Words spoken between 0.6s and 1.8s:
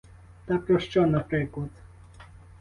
що, наприклад?